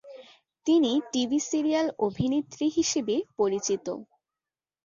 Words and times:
তিনি 0.65 0.91
TV 1.11 1.39
serial 1.49 1.87
অভিনেত্রী 2.07 2.65
হিসাবে 2.77 3.15
পরিচিত। 3.37 3.85